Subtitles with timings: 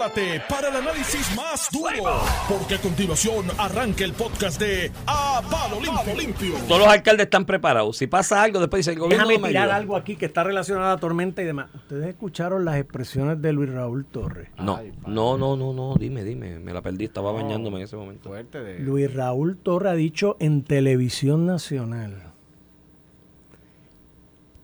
[0.00, 5.78] prepárate para el análisis más duro, porque a continuación arranca el podcast de A Palo
[5.80, 6.14] Limpio.
[6.16, 6.54] Limpio.
[6.66, 7.98] Todos los alcaldes están preparados.
[7.98, 9.76] Si pasa algo, después dice el gobierno Déjame tirar ayuda.
[9.76, 11.68] algo aquí que está relacionado a la tormenta y demás.
[11.74, 14.48] Ustedes escucharon las expresiones de Luis Raúl Torres.
[14.58, 16.58] No, no, no, no, no, dime, dime.
[16.58, 18.30] Me la perdí, estaba bañándome en ese momento.
[18.30, 18.78] Fuerte de.
[18.78, 22.32] Luis Raúl Torres ha dicho en televisión nacional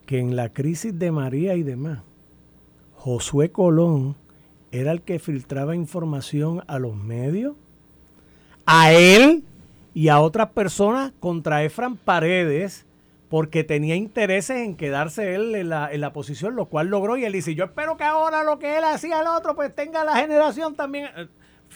[0.06, 2.00] que en la crisis de María y demás,
[2.94, 4.16] Josué Colón
[4.72, 7.54] era el que filtraba información a los medios,
[8.66, 9.45] a él
[9.95, 12.84] y a otras personas contra Efran Paredes,
[13.28, 17.16] porque tenía intereses en quedarse él en la, en la posición, lo cual logró.
[17.16, 20.05] Y él dice, yo espero que ahora lo que él hacía al otro, pues tenga
[20.05, 21.08] la generación también.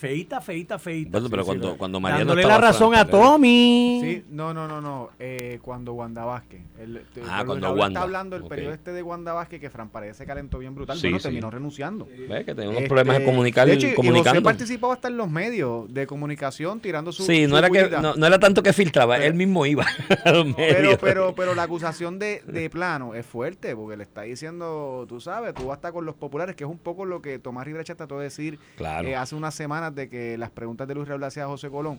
[0.00, 1.10] Feita, feita, feita.
[1.10, 3.04] Bueno, pero Sí, cuando, sí, cuando María Dándole estaba la razón a.
[3.04, 4.00] Tommy.
[4.02, 5.10] Sí, no, no, no, no.
[5.18, 6.62] Eh, cuando Wanda Vázquez.
[6.78, 7.86] El, te- Ah, cuando Wanda.
[7.88, 8.48] Está hablando el Ok.
[8.48, 10.96] periodo este de Wanda Vázquez que Fran Paredes se calentó bien brutal.
[10.96, 11.24] Sí, bueno, sí.
[11.24, 12.08] terminó renunciando.
[12.28, 14.42] Ve que tenía unos Este, problemas de comunicar de hecho, y- Y José comunicando.
[14.42, 17.24] participaba hasta en los medios de comunicación tirando su.
[17.24, 19.84] Sí, su no era, que, no, no era tanto que filtraba, Pero- él mismo iba
[20.24, 20.98] a los Pero, medios.
[20.98, 25.52] pero, pero la acusación de, de plano es fuerte, porque le está diciendo, tú sabes,
[25.52, 27.84] tú vas a estar con los populares, que es un poco lo que Tomás Rivera
[27.84, 29.06] trató de decir Claro.
[29.06, 29.54] eh, hace unas
[29.94, 31.98] de que las preguntas de Luis Raúl hacia José Colón.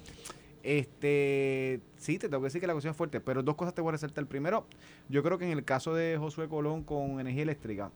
[0.64, 3.82] Este, sí, te tengo que decir que la acusación es fuerte, pero dos cosas te
[3.82, 4.26] voy a resaltar.
[4.28, 4.66] Primero,
[5.10, 7.92] yo creo que en el caso de Josué Colón con energía eléctrica,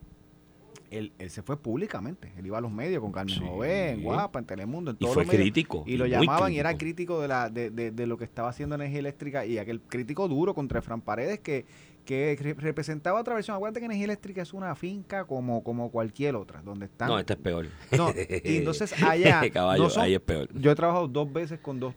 [0.92, 2.32] él, él se fue públicamente.
[2.38, 3.42] Él iba a los medios con Carmen Sí.
[3.46, 6.70] Joven, en Guapa, en Telemundo, en Y todos fue crítico, Y lo llamaban y era
[6.78, 7.16] crítico.
[7.18, 10.28] crítico de, la, de, de- de lo que estaba haciendo energía eléctrica y aquel crítico
[10.28, 11.66] duro contra Fran Paredes que,
[12.06, 13.56] que re- representaba otra versión.
[13.58, 17.10] Acuérdate que energía eléctrica es una finca como, como cualquier otra, donde están...
[17.10, 17.68] No, este es peor.
[17.98, 18.12] No,
[18.44, 19.42] y entonces allá...
[19.52, 20.48] Caballo, no son- ahí es peor.
[20.54, 21.94] yo he trabajado dos veces con dos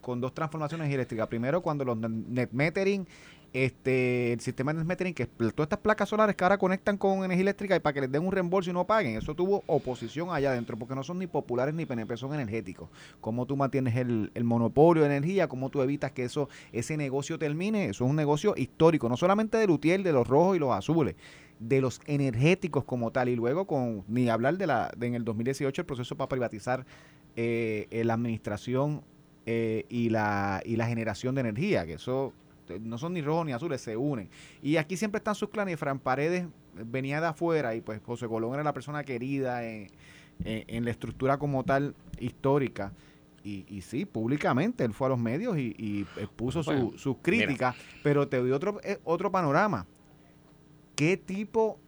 [0.00, 1.28] con dos transformaciones eléctricas.
[1.28, 3.06] Primero, cuando los net metering,
[3.52, 7.42] este, el sistema de metering, que todas estas placas solares que ahora conectan con energía
[7.42, 10.50] eléctrica y para que les den un reembolso y no paguen, eso tuvo oposición allá
[10.50, 12.88] adentro, porque no son ni populares ni PNP, son energéticos.
[13.20, 15.48] ¿Cómo tú mantienes el, el monopolio de energía?
[15.48, 17.86] ¿Cómo tú evitas que eso ese negocio termine?
[17.86, 21.14] Eso es un negocio histórico, no solamente de Lutiel, de los rojos y los azules
[21.68, 25.82] de los energéticos como tal y luego con ni hablar de la en el 2018
[25.82, 26.84] el proceso para privatizar
[27.36, 29.04] eh, eh, la administración
[29.46, 32.32] eh, y la y la generación de energía que eso
[32.80, 34.28] no son ni rojos ni azules se unen.
[34.62, 38.26] Y aquí siempre están sus clanes y Fran Paredes venía de afuera y pues José
[38.28, 39.88] Colón era la persona querida en,
[40.44, 42.92] en- en la estructura como tal histórica.
[43.44, 47.16] Y, y sí, públicamente él fue a los medios y, y expuso su- Bueno, sus
[47.22, 49.86] críticas, pero te doy otro, eh, otro panorama.
[50.94, 51.78] ¿Qué tipo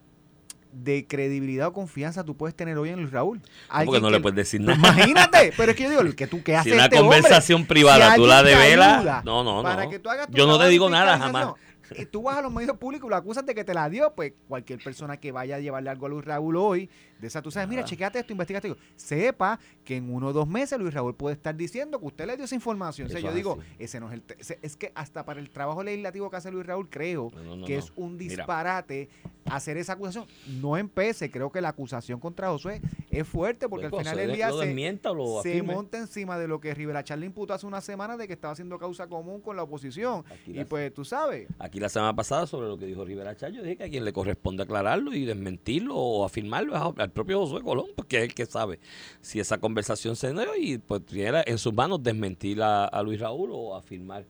[0.74, 3.40] de credibilidad o confianza tú puedes tener hoy en Luis Raúl?
[3.84, 4.76] porque no que- le puedes decir nada.
[4.76, 7.16] Imagínate, pero es que yo digo, que tú qué haces Si una este hombre?
[7.18, 9.90] conversación privada Si tú la develas, ayuda no, no, para no.
[9.90, 11.48] que tú hagas tu Yo no te digo nada jamás.
[11.98, 14.14] Y tú vas a los medios públicos y lo acusas de que te la dio,
[14.14, 16.88] pues cualquier persona que vaya a llevarle algo a Luis Raúl hoy,
[17.20, 18.80] de esa tú sabes, mira, chequeate esto, investigate esto.
[18.96, 22.36] Sepa que en uno o dos meses Luis Raúl puede estar diciendo que usted le
[22.36, 23.06] dio esa información.
[23.06, 23.70] O sea, yo digo, así.
[23.78, 24.22] ese no es el.
[24.38, 27.56] ese- es que hasta para el trabajo legislativo que hace Luis Raúl, creo No, no,
[27.56, 28.36] no, que es un Mira.
[28.36, 29.08] disparate
[29.46, 30.26] hacer esa acusación.
[30.60, 32.80] No empece, creo que la acusación contra Josué
[33.10, 36.38] es fuerte porque Luego, al final del de- día lo se, lo se monta encima
[36.38, 39.06] de lo que Rivera Char le imputó hace una semana de que estaba haciendo causa
[39.06, 40.24] común con la oposición.
[40.30, 41.48] Aquí Y pues tú sabes.
[41.58, 44.12] Aquí la semana pasada sobre lo que dijo Rivera Chayo, dije que a quien le
[44.12, 48.46] corresponde aclararlo y desmentirlo o afirmarlo es al propio Josué Colón, porque es el que
[48.46, 48.80] sabe
[49.20, 53.20] si esa conversación se dio y pues tiene en sus manos desmentir a, a Luis
[53.20, 54.24] Raúl o afirmar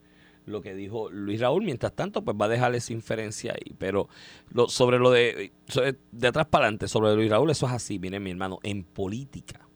[0.47, 1.65] lo que dijo Luis Raúl.
[1.65, 3.75] Mientras tanto, pues va a dejar esa inferencia ahí.
[3.79, 4.09] Pero
[4.53, 7.99] lo, sobre lo de, sobre- de atrás para adelante, sobre Luis Raúl, eso es así,
[7.99, 9.67] miren mi hermano, en política,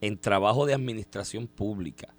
[0.00, 2.12] en trabajo de administración pública,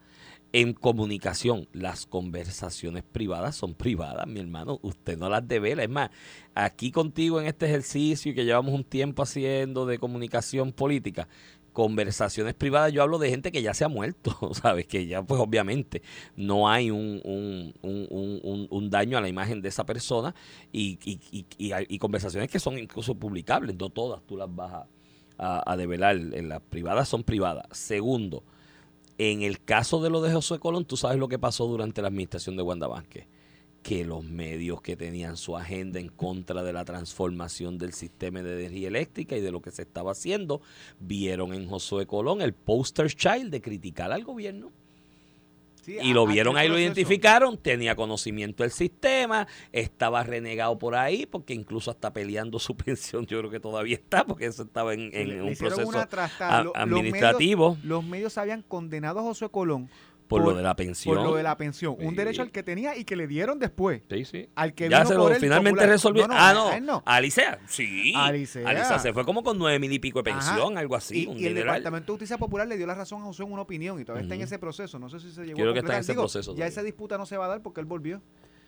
[0.54, 4.80] en comunicación, las conversaciones privadas son privadas, mi hermano.
[4.82, 5.84] Usted no las devela.
[5.84, 6.10] Es más,
[6.56, 11.28] aquí contigo en este ejercicio que llevamos un tiempo haciendo de comunicación política,
[11.74, 14.88] conversaciones privadas, yo hablo de gente que ya se ha muerto, ¿sabes?
[14.88, 16.02] Que ya, pues obviamente,
[16.36, 20.34] no hay un, un, un- un- daño a la imagen de esa persona
[20.72, 21.46] y, y- y-
[21.88, 24.88] y conversaciones que son incluso publicables, no todas tú las vas a,
[25.38, 26.16] a, a develar.
[26.16, 27.66] Las privadas son privadas.
[27.72, 28.44] Segundo,
[29.18, 32.10] en el caso de lo de Josué Colón, tú sabes lo que pasó durante la
[32.10, 32.88] administración de Wanda.
[33.82, 38.66] Que los medios que tenían su agenda en contra de la transformación del sistema de
[38.66, 40.62] energía eléctrica y de lo que se estaba haciendo,
[41.00, 44.72] vieron en Josué Colón el poster child de criticar al gobierno.
[45.88, 51.26] Sí, Y lo vieron ahí, lo identificaron, tenía conocimiento del sistema, estaba renegado por ahí,
[51.26, 55.10] porque incluso hasta peleando su pensión, yo creo que todavía está, porque eso estaba en,
[55.14, 56.58] en un proceso una trastada.
[56.58, 57.70] a- Lo- los administrativo.
[57.76, 59.90] medios- Los medios habían condenado a Josué Colón
[60.28, 61.16] Por, Por- lo de la pensión.
[61.16, 61.96] Por lo de la pensión.
[62.00, 64.02] Un derecho al que tenía y que le dieron después.
[64.10, 64.50] Sí, sí.
[64.56, 65.90] Al que ya vino se por lo él finalmente popular.
[65.90, 66.28] resolvió.
[66.28, 66.72] No, no, ah, no.
[66.74, 67.04] él no.
[67.06, 67.60] A Alicea.
[67.68, 68.14] Sí.
[68.16, 68.68] A Alicea.
[68.68, 70.80] Alicea se fue como con nueve mil y pico de pensión, Ajá.
[70.82, 71.24] algo así.
[71.24, 71.56] Y, un y el.
[71.56, 74.24] Departamento de Justicia Popular le dio la razón a José en una opinión y todavía
[74.24, 75.00] está en ese proceso.
[75.00, 76.68] No sé si se llegó Creo a que está en ese Digo, proceso Ya todavía.
[76.68, 78.22] esa disputa no se va a dar porque él volvió.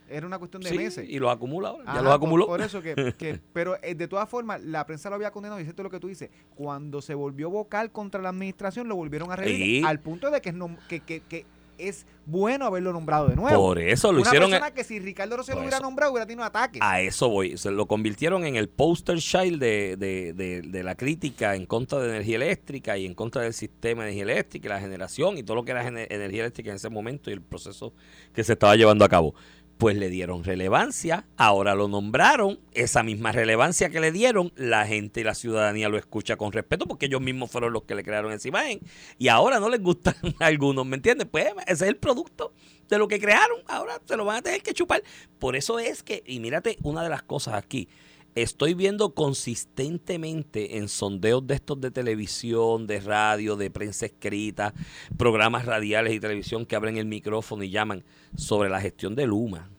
[0.09, 1.07] Era una cuestión de Sí, meses.
[1.07, 1.93] y los acumula ahora.
[1.93, 2.45] ya los acumuló.
[2.47, 5.59] Por, por eso que, que- pero eh, de todas formas, la prensa lo había condenado,
[5.59, 8.95] y es cierto lo que tú dices, cuando se volvió vocal contra la administración, lo
[8.95, 9.87] volvieron a revivir, Sí.
[9.87, 10.55] al punto de que es,
[10.87, 11.45] que, que- que
[11.77, 13.55] es bueno haberlo nombrado de nuevo.
[13.55, 14.49] Por eso lo Una hicieron.
[14.49, 15.81] persona que si Ricardo Por lo hubiera eso.
[15.81, 16.77] nombrado, hubiera tenido un ataque.
[16.81, 17.57] A eso voy.
[17.57, 21.99] Se lo convirtieron en el poster child de, de- de- de la crítica en contra
[21.99, 25.43] de energía eléctrica y en contra del sistema de energía eléctrica y la generación y
[25.43, 27.93] todo lo que era energía eléctrica en ese momento y el proceso
[28.33, 29.33] que se estaba llevando a cabo.
[29.79, 35.21] Pues le dieron relevancia, ahora lo nombraron, esa misma relevancia que le dieron, la gente
[35.21, 38.33] y la ciudadanía lo escucha con respeto porque ellos mismos fueron los que le crearon
[38.33, 38.81] esa imagen
[39.17, 41.29] y ahora no les gustan a algunos, ¿me entiendes?
[41.31, 42.51] Pues ese es el producto
[42.89, 45.01] de lo que crearon, ahora se lo van a tener que chupar.
[45.39, 47.87] Por eso es que, y mírate una de las cosas aquí,
[48.35, 54.73] estoy viendo consistentemente en sondeos de estos de televisión, de radio, de prensa escrita,
[55.17, 58.03] programas radiales y televisión que abren el micrófono y llaman
[58.35, 59.69] sobre la gestión de Luma.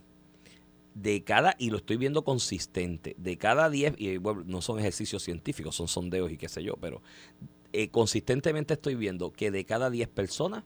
[0.95, 5.23] De cada, y lo estoy viendo consistente, de cada 10, y bueno, no son ejercicios
[5.23, 7.01] científicos, son sondeos y qué sé yo, pero
[7.73, 10.65] eh, consistentemente estoy viendo que de cada 10 personas,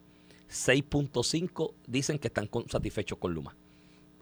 [0.48, 3.54] 6.5 dicen que están satisfechos con Luma.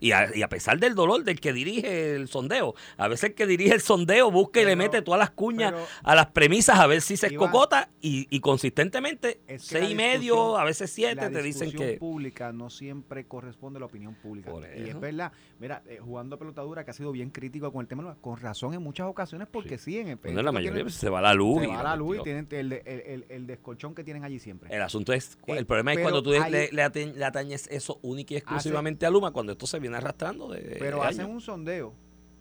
[0.02, 3.34] Y a, y a pesar del dolor del que dirige el sondeo, a veces el
[3.36, 6.80] que dirige el sondeo busca y le mete todas las cuñas pero- a las premisas
[6.80, 10.64] a ver si se escocota y, y consistentemente Es que la seis y medio, a
[10.64, 11.98] veces siete la te dicen que...
[11.98, 14.50] pública no siempre corresponde a la opinión pública.
[14.76, 18.16] Y es verdad, mira, eh, jugando pelotadura que ha sido bien crítico con el tema,
[18.20, 20.32] con razón en muchas ocasiones, porque sí, en efecto.
[20.32, 21.60] Bueno, la tienen- mayoría pues, se va la luz.
[21.60, 24.24] se y va la la luz y tienen el, el, el- el descolchón que tienen
[24.24, 24.74] allí siempre.
[24.74, 26.82] El asunto es, Eh, el problema es cuando tú hay- le,
[27.24, 31.06] atañes eso única y exclusivamente a Luma, cuando esto se viene arrastrando de Pero de
[31.06, 31.34] hacen años.
[31.34, 31.94] un sondeo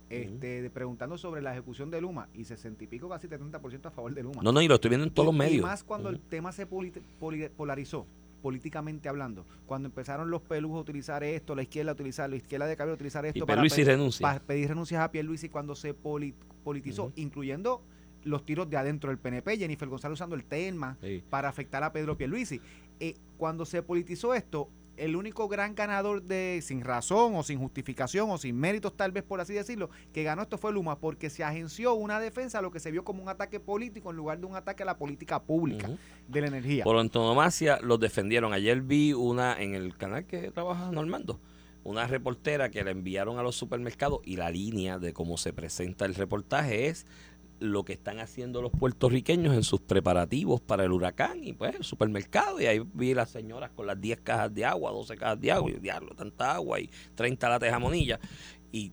[0.09, 3.91] este, de- preguntando sobre la ejecución de Luma y 60 y pico, casi 70% a
[3.91, 4.41] favor de Luma.
[4.43, 5.59] No, no, y lo estoy viendo en todos y, los medios.
[5.59, 6.65] Y más cuando el tema se
[7.55, 8.05] polarizó,
[8.41, 9.45] políticamente hablando.
[9.67, 12.93] Cuando empezaron los pelujos a utilizar esto, la izquierda a utilizar, la izquierda de cabello
[12.93, 14.39] a utilizar esto Y para, renuncia.
[14.45, 16.33] pedir renuncias a Pierluisi cuando se poli-
[16.63, 17.81] politizó, incluyendo
[18.23, 21.23] los tiros de adentro del PNP, Jennifer González usando el tema Sí.
[21.29, 22.59] para afectar a Pedro Pierluisi.
[22.99, 28.29] Eh, cuando se politizó esto, el único gran ganador de sin razón o sin justificación
[28.29, 31.43] o sin méritos tal vez por así decirlo, que ganó esto fue Luma porque se
[31.43, 34.45] agenció una defensa a lo que se vio como un ataque político en lugar de
[34.45, 35.89] un ataque a la política pública
[36.27, 36.83] de la energía.
[36.83, 38.53] Por antonomasia los defendieron.
[38.53, 41.39] Ayer vi una en el canal que trabaja Normando,
[41.83, 46.05] una reportera que la enviaron a los supermercados y la línea de cómo se presenta
[46.05, 47.05] el reportaje es
[47.61, 51.83] lo que están haciendo los puertorriqueños en sus preparativos para el huracán y pues el
[51.83, 52.59] supermercado.
[52.59, 55.69] Y ahí vi las señoras con las 10 cajas de agua, 12 cajas de agua.
[55.69, 58.19] Y diablo, tanta agua y 30 latas de jamonilla.
[58.71, 58.91] Y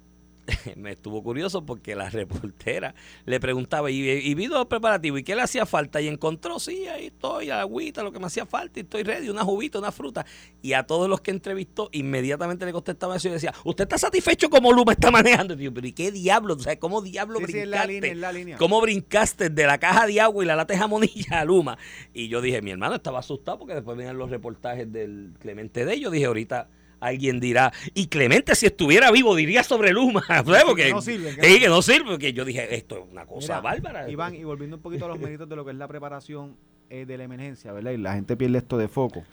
[0.77, 5.35] me estuvo curioso porque la reportera le preguntaba y, y vi los preparativos y qué
[5.35, 8.83] le hacía falta y encontró, sí, ahí estoy, agüita, lo que me hacía falta y
[8.83, 10.25] estoy ready, una jubita, una fruta.
[10.63, 14.49] Y a todos los que entrevistó inmediatamente le contestaba eso y decía, ¿usted está satisfecho
[14.51, 15.55] como Luma está manejando?
[15.55, 16.55] Y yo, pero ¿y qué diablo?
[16.55, 17.63] O sea, ¿cómo diablo Sí, brincaste?
[17.63, 18.57] en la línea, en la línea.
[18.57, 21.79] ¿Cómo brincaste de la caja de agua y la lata de jamonilla a Luma?
[22.15, 25.95] Y yo dije, mi hermano estaba asustado porque después venían los reportajes del Clemente de
[25.95, 26.13] ellos.
[26.13, 26.69] Dije, ahorita
[27.01, 30.23] alguien dirá, y Clemente si estuviera vivo diría sobre Luma.
[30.67, 32.11] Porque, que no sirven, que que no sirve.
[32.11, 34.11] Porque yo dije, esto es una cosa Mira, bárbara.
[34.11, 36.57] Iván, y volviendo un poquito a los méritos de lo que es la preparación
[36.91, 37.91] eh, de la emergencia, ¿verdad?
[37.93, 39.25] Y la gente pierde esto de foco.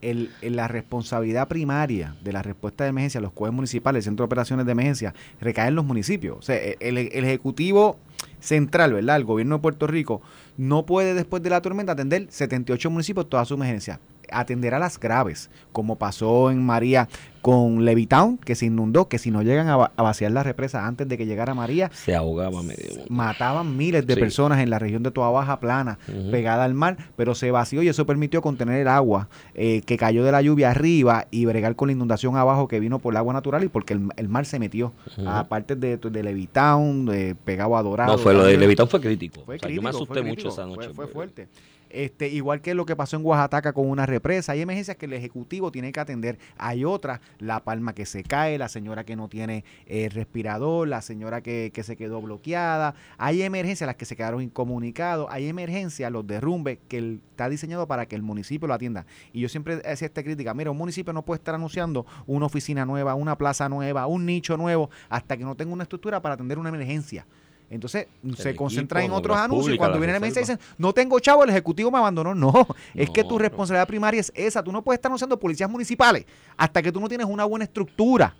[0.00, 4.22] El, el- la responsabilidad primaria de la respuesta de emergencia, los jueces municipales, el centro
[4.24, 6.36] de operaciones de emergencia, recae en los municipios.
[6.38, 7.98] O sea, el, el Ejecutivo
[8.38, 9.16] Central, ¿verdad?
[9.16, 10.22] El gobierno de Puerto Rico
[10.56, 13.98] no puede después de la tormenta atender 78 municipios toda su emergencia.
[14.32, 17.08] Atenderá las graves, como pasó en María
[17.42, 20.86] con Levitown, que se inundó, que si no llegan a, va- a vaciar la represa
[20.86, 24.20] antes de que llegara María, Se ahogaba medio mataban miles de Sí.
[24.20, 25.98] personas en la región de Toa Baja Plana,
[26.30, 30.24] pegada al mar, pero se vació y eso permitió contener el agua eh, que cayó
[30.24, 33.32] de la lluvia arriba y bregar con la inundación abajo que vino por el agua
[33.32, 34.92] natural y porque el, el mar se metió
[35.24, 38.12] a partes de, de Levitown, de pegado a Dorado.
[38.12, 38.56] No, fue lo de.
[38.58, 39.42] Levitón fue crítico.
[39.46, 40.90] Fue O sea, crítico, yo me asusté mucho esa noche.
[40.92, 41.48] Fue, fuerte.
[41.90, 45.12] Este, igual que lo que pasó en Oaxaca con una represa, hay emergencias que el
[45.12, 46.38] Ejecutivo tiene que atender.
[46.56, 51.02] Hay otras, la palma que se cae, la señora que no tiene eh, respirador, la
[51.02, 52.94] señora que, que se quedó bloqueada.
[53.16, 55.28] Hay emergencias las que se quedaron incomunicados.
[55.30, 59.06] Hay emergencias, los derrumbes, que está diseñado para que el municipio lo atienda.
[59.32, 60.54] Y yo siempre hacía esta crítica.
[60.54, 64.56] Mira, un municipio no puede estar anunciando una oficina nueva, una plaza nueva, un nicho
[64.56, 67.26] nuevo, hasta que no tenga una estructura para atender una emergencia.
[67.70, 68.06] Entonces
[68.36, 70.54] se concentran en otros anuncios y cuando la vienen a mí reserva.
[70.54, 72.34] dicen, no tengo chavo, el ejecutivo me abandonó.
[72.34, 74.62] No, es que tu responsabilidad primaria es esa.
[74.62, 76.24] Tú no puedes estar anunciando policías municipales
[76.56, 78.34] hasta que tú no tienes una buena estructura.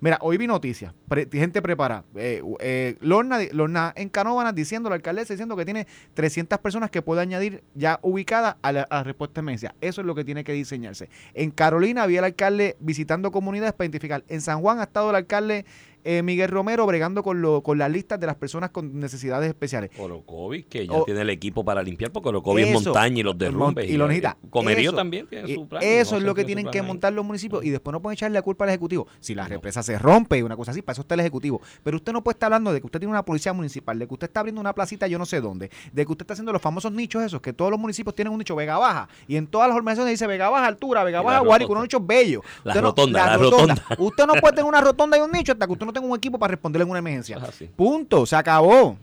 [0.00, 2.02] Mira, hoy vi noticias, pre- gente preparada.
[2.16, 7.02] Eh, eh, Lorna, Lorna en Canóvanas diciendo, la alcaldesa diciendo que tiene 300 personas que
[7.02, 9.76] puede añadir ya ubicadas a la, a la respuesta de emergencia.
[9.80, 11.08] Eso es lo que tiene que diseñarse.
[11.34, 14.24] En Carolina había el alcalde visitando comunidades para identificar.
[14.26, 15.66] En San Juan ha estado el alcalde
[16.04, 19.90] eh, Miguel Romero bregando con, lo, con las listas de las personas con necesidades especiales.
[19.98, 23.36] Orocovis, que ya O- tiene el equipo para limpiar, porque Orocovis es montaña y los
[23.38, 23.88] derrumbes.
[23.90, 24.36] Y lo necesita.
[24.50, 24.96] Comerío Eso.
[24.96, 25.82] también tiene Y su plan.
[25.84, 28.34] Eso no es lo que tienen que montar los municipios y después no pueden echarle
[28.34, 29.06] la culpa al Ejecutivo.
[29.20, 31.60] Si la represa se rompe y una cosa así, para eso está el Ejecutivo.
[31.82, 34.14] Pero usted no puede estar hablando de que usted tiene una policía municipal, de que
[34.14, 36.62] usted está abriendo una placita yo no sé dónde, de que usted está haciendo los
[36.62, 39.68] famosos nichos esos, que todos los municipios tienen un nicho Vega Baja y en todas
[39.68, 41.80] las organizaciones dice Vega Baja altura, Vega Y Baja Guárico, rotonda.
[41.80, 42.42] unos nichos bellos.
[42.64, 43.74] La Usted no- rotonda, la rotonda.
[43.98, 46.16] Usted no puede tener una rotonda y un nicho hasta que usted no tenga un
[46.16, 47.38] equipo para responderle en una emergencia.
[47.76, 48.96] Punto, se acabó.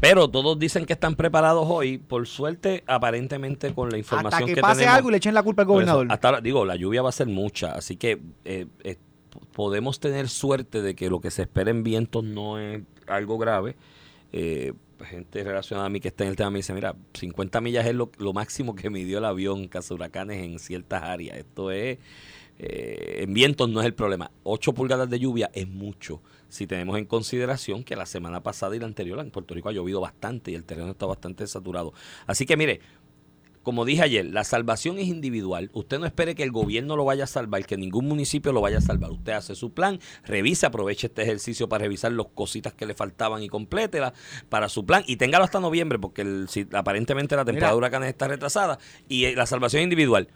[0.00, 1.98] Pero todos dicen que están preparados hoy.
[1.98, 4.96] Por suerte, aparentemente, con la información Hasta que, que pase tenemos.
[4.96, 6.06] algo y le echen la culpa al eso, gobernador.
[6.10, 8.96] hasta digo, la lluvia va a ser mucha, así que eh, eh,
[9.52, 13.76] podemos tener suerte de que lo que se espera en vientos no es algo grave.
[14.32, 14.72] Eh,
[15.04, 17.94] gente relacionada a mí que está en el tema me dice, mira, 50 millas es
[17.94, 21.38] lo, lo máximo que midió el avión caza huracanes en ciertas áreas.
[21.38, 21.98] Esto es,
[22.58, 24.30] eh, en vientos no es el problema.
[24.44, 26.20] 8 pulgadas de lluvia es mucho.
[26.48, 29.72] Si tenemos en consideración que la semana pasada y la anterior en Puerto Rico ha
[29.72, 31.92] llovido bastante y el terreno está bastante saturado.
[32.26, 32.80] Así que mire,
[33.62, 35.70] como dije ayer, la salvación es individual.
[35.72, 38.78] Usted no espere que el gobierno lo vaya a salvar, que ningún municipio lo vaya
[38.78, 39.12] a salvar.
[39.12, 43.40] Usted hace su plan, revise, aproveche este ejercicio para revisar las cositas que le faltaban
[43.42, 44.14] y complétela
[44.48, 48.08] para su plan y téngalo hasta noviembre, porque el- si- aparentemente la temporada de huracanes
[48.08, 48.78] está retrasada
[49.08, 50.26] y eh, la salvación individual.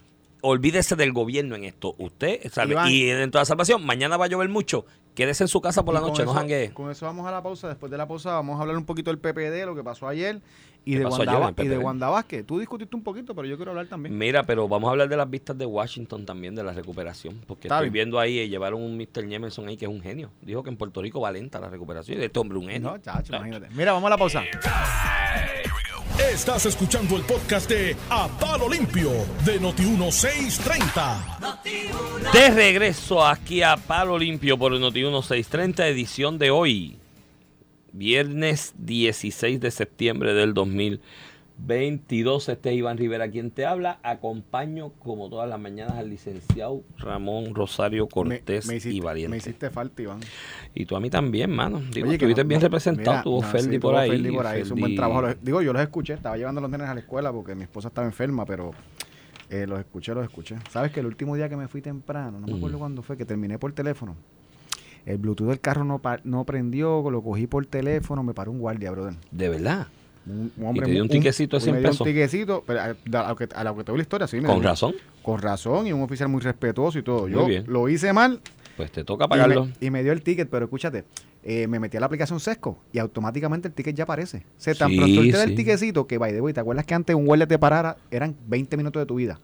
[0.42, 1.94] Olvídese del gobierno en esto.
[1.98, 2.90] Usted sabe, Iván.
[2.90, 4.86] y dentro de la salvación, mañana va a llover mucho.
[5.14, 6.72] Quédese en su casa por la noche, no janguee.
[6.74, 7.68] Con eso vamos a la pausa.
[7.68, 10.40] Después de la pausa vamos a hablar un poquito del PPD, lo que pasó ayer
[10.84, 11.78] y ¿Qué de, pasó Wanda, ayer y de?
[11.78, 12.46] Wanda Vázquez.
[12.46, 14.16] Tú discutiste un poquito, pero yo quiero hablar también.
[14.16, 17.40] Mira, pero vamos a hablar de las vistas de Washington también, de la recuperación.
[17.46, 18.04] Porque Está estoy bien.
[18.04, 19.26] viendo ahí, eh, llevaron un Mr.
[19.28, 20.30] Jemerson ahí que es un genio.
[20.42, 22.20] Dijo que en Puerto Rico va lenta la recuperación.
[22.20, 22.90] Y este hombre un genio.
[22.90, 23.68] No, chacho, imagínate.
[23.74, 24.44] Mira, vamos a la pausa.
[26.32, 29.10] Estás escuchando el podcast de A Palo Limpio
[29.44, 32.32] de Noti1630.
[32.32, 36.98] De regreso aquí a Palo Limpio por el Noti 1630, edición de hoy,
[37.92, 40.52] viernes 16 de septiembre del
[41.58, 42.48] 2022.
[42.50, 43.98] Este es Iván Rivera quien te habla.
[44.02, 49.30] Acompaño, como todas las mañanas, al licenciado Ramón Rosario Cortés me, me hiciste, y Valiente.
[49.30, 50.20] me hiciste falta, Iván.
[50.74, 51.80] Y tú a mí también, mano.
[51.92, 53.22] Digo, Oye, que estuviste no- bien no, representado.
[53.22, 54.10] tuvo no, Ferdi sí, por ahí.
[54.10, 55.34] Ferdi por ahí, hizo un buen trabajo.
[55.42, 57.88] Digo, yo los escuché, estaba llevando a los nenes a la escuela porque mi esposa
[57.88, 58.72] estaba enferma, pero
[59.48, 60.56] eh, los escuché, los escuché.
[60.70, 62.80] ¿Sabes que el último día que me fui temprano, no me acuerdo Mm.
[62.80, 64.14] cuándo fue, que terminé por teléfono?
[65.06, 68.90] El Bluetooth del carro no, no prendió, lo cogí por teléfono, me paró un guardia,
[68.90, 69.14] brother.
[69.30, 69.86] De verdad.
[70.26, 72.00] Un, un hombre te dio un tiquecito de 100 me dio pesos?
[72.00, 72.84] Un tiquecito, pero a,
[73.24, 74.40] a lo que, a lo que te doy la historia, sí.
[74.40, 74.94] me Con dio- razón.
[75.22, 77.22] Con razón, y un oficial muy respetuoso y todo.
[77.22, 77.64] Muy Yo bien.
[77.68, 78.40] lo hice mal,
[78.76, 79.66] Pues te toca y pagarlo.
[79.66, 81.04] me, y me dio el ticket, pero escúchate,
[81.44, 84.44] eh, me metí a la aplicación Sesco y automáticamente el ticket ya aparece.
[84.56, 85.30] Se tan Sí, pronto sí.
[85.30, 87.96] el tiquecito que, by the way, ¿te acuerdas que antes un guardia te parara?
[88.10, 89.38] Eran 20 minutos de tu vida.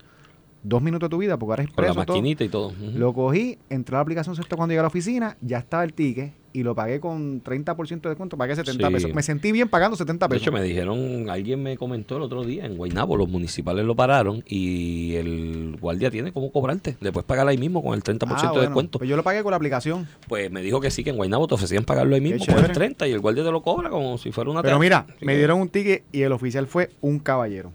[0.65, 2.15] Dos minutos de tu vida, porque ahora es Con la todo.
[2.17, 2.73] maquinita y todo.
[2.95, 5.93] Lo cogí, entré a la aplicación Sesco cuando llegué a la oficina, ya estaba el
[5.93, 8.93] ticket y lo pagué con 30% de descuento, pagué 70 Sí.
[8.95, 9.15] pesos.
[9.15, 10.43] Me sentí bien pagando 70 De pesos.
[10.43, 14.45] hecho, me dijeron, alguien me comentó el otro día en Guaynabo, los municipales lo pararon
[14.47, 16.97] y el guardia tiene cómo cobrarte.
[17.01, 18.99] Le puedes pagar ahí mismo con el 30% Ah, de descuento.
[18.99, 20.07] Pues yo lo pagué con la aplicación.
[20.29, 22.73] Pues me dijo que sí, que en Guaynabo te ofrecían pagarlo ahí mismo con el
[22.73, 25.61] 30 y el guardia te lo cobra como si fuera una Pero mira, me dieron
[25.61, 27.73] un ticket y el oficial fue un caballero.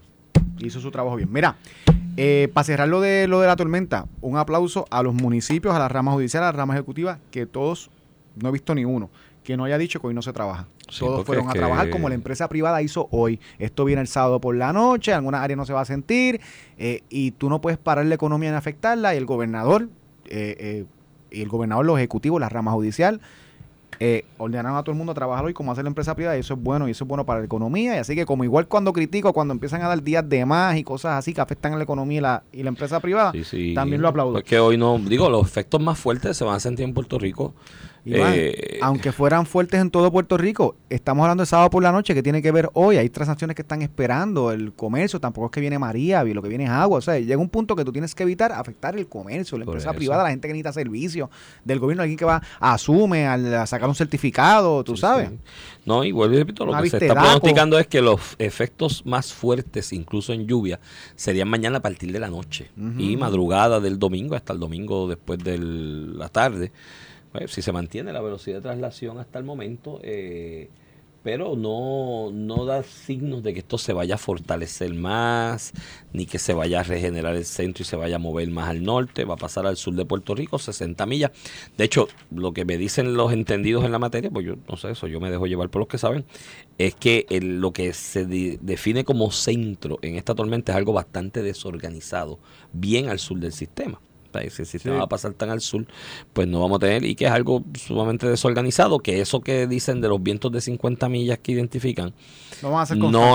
[0.60, 1.28] Hizo su trabajo bien.
[1.32, 1.56] Mira,
[2.16, 5.78] eh, para cerrar lo de, lo de la tormenta, un aplauso a los municipios, a
[5.78, 7.90] la rama judicial, a la rama ejecutiva, que todos,
[8.42, 9.10] no he visto ni uno,
[9.44, 10.66] que no haya dicho que hoy no se trabaja.
[10.88, 13.40] Sí, todos fueron a que- trabajar como la empresa privada hizo hoy.
[13.58, 16.40] Esto viene el sábado por la noche, en algunas áreas no se va a sentir,
[16.78, 19.88] eh, y tú no puedes parar la economía en afectarla, y el gobernador,
[20.26, 20.84] eh, eh,
[21.30, 23.20] y el gobernador, los ejecutivos, la rama judicial,
[24.00, 26.40] eh, ordenaron a todo el mundo a trabajar hoy como hace la empresa privada y
[26.40, 28.68] eso es bueno y eso es bueno para la economía y así que como igual
[28.68, 31.78] cuando critico cuando empiezan a dar días de más y cosas así que afectan a
[31.78, 33.74] la economía y la, y la empresa privada Sí, sí.
[33.74, 36.84] también lo aplaudo Porque hoy no, digo, los efectos más fuertes se van a sentir
[36.84, 37.54] en Puerto Rico.
[38.16, 41.92] Iván, Eh, aunque fueran fuertes en todo Puerto Rico estamos hablando de sábado por la
[41.92, 45.52] noche que tiene que ver hoy hay transacciones que están esperando el comercio tampoco es
[45.52, 47.92] que viene María lo que viene es agua o sea llega un punto que tú
[47.92, 49.96] tienes que evitar afectar el comercio la empresa eso.
[49.98, 51.28] privada la gente que necesita servicios
[51.64, 55.38] del gobierno alguien que va asume al- a sacar un certificado tú Sí, sabes sí.
[55.84, 59.06] No, y vuelvo y repito, lo Una que se está pronosticando es que los efectos
[59.06, 60.78] más fuertes, incluso en lluvia,
[61.16, 65.38] serían mañana a partir de la noche y madrugada del domingo hasta el domingo después
[65.38, 66.72] de la tarde.
[67.32, 70.70] Pues, si se mantiene la velocidad de traslación hasta el momento, eh,
[71.22, 75.72] pero no, no da signos de que esto se vaya a fortalecer más,
[76.12, 78.82] ni que se vaya a regenerar el centro y se vaya a mover más al
[78.82, 81.32] norte, va a pasar al sur de Puerto Rico, 60 millas.
[81.76, 84.92] De hecho, lo que me dicen los entendidos en la materia, pues yo no sé
[84.92, 86.24] eso, yo me dejo llevar por los que saben,
[86.78, 92.38] es que lo que se define como centro en esta tormenta es algo bastante desorganizado,
[92.72, 94.00] bien al sur del sistema.
[94.32, 94.98] Si el sistema Sí.
[94.98, 95.86] va a pasar tan al sur,
[96.32, 100.00] pues no vamos a tener, y que es algo sumamente desorganizado, que eso que dicen
[100.00, 102.12] de los vientos de 50 millas que identifican,
[102.62, 102.78] No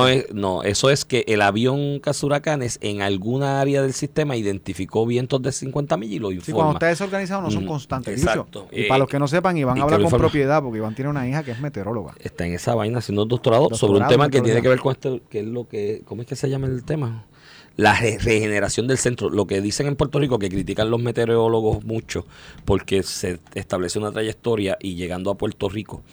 [0.04, 5.06] a es, no, eso es que el avión Cazuracanes en alguna área del sistema identificó
[5.06, 6.56] vientos de 50 millas y lo Sí, informa.
[6.58, 8.22] cuando está desorganizado no son Mm, constantes.
[8.22, 8.68] exacto.
[8.72, 10.28] Y Eh, para los que no sepan, Iván habla con informa.
[10.28, 12.14] propiedad, porque Iván tiene una hija que es meteoróloga.
[12.20, 14.92] Está en esa vaina haciendo un doctorado, sobre un tema que tiene que ver con
[14.92, 17.26] este, que es lo que, ¿cómo es que se llama el tema?
[17.76, 19.30] La re- regeneración del centro.
[19.30, 22.26] Lo que dicen en Puerto Rico, que critican los meteorólogos mucho,
[22.66, 26.04] porque se establece una trayectoria y llegando a Puerto Rico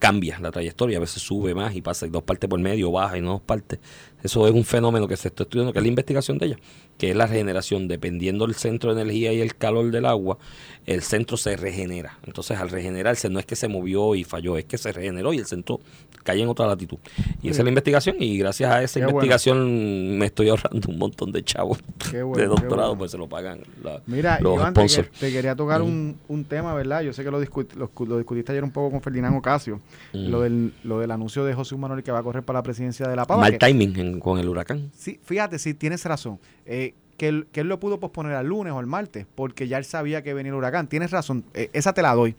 [0.00, 3.16] cambia la trayectoria, a veces sube más y pasa y dos partes por medio, baja
[3.16, 3.78] y no dos partes.
[4.22, 6.56] Eso es un fenómeno que se está estudiando, que es la investigación de ella,
[6.98, 10.36] que es la regeneración, dependiendo del centro de energía y el calor del agua,
[10.84, 12.18] el centro se regenera.
[12.26, 15.38] Entonces, al regenerarse, no es que se movió y falló, es que se regeneró y
[15.38, 15.80] el centro
[16.24, 16.98] cae en otra latitud.
[17.42, 19.18] Y esa es la investigación, y gracias a esa Qué bueno.
[19.20, 21.78] investigación me estoy ahorrando un montón de chavos
[22.10, 22.98] bueno, de doctorado, bueno.
[22.98, 25.10] pues se lo pagan la- Mira, los Iván, sponsors.
[25.12, 27.02] te quería tocar un, un tema, ¿verdad?
[27.02, 29.80] Yo sé que lo, discut- lo, lo discutiste ayer un poco con Ferdinand Ocasio,
[30.12, 33.06] lo, del, lo del anuncio de José Manuel que va a correr para la presidencia
[33.06, 33.42] de la Pava.
[33.42, 34.90] Mal que- timing en- con el huracán.
[34.96, 36.38] Sí, fíjate, sí, tienes razón.
[36.66, 39.78] Eh, que, él, que él lo pudo posponer al lunes o al martes, porque ya
[39.78, 40.88] él sabía que venía el huracán.
[40.88, 42.34] Tienes razón, eh, esa te la doy.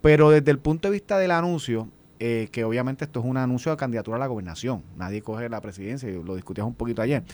[0.00, 1.88] Pero desde el punto de vista del anuncio,
[2.24, 4.82] eh, que obviamente esto es un anuncio de candidatura a la gobernación.
[4.96, 7.24] Nadie coge la presidencia, lo discutíamos un poquito ayer.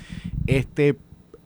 [0.46, 0.96] Este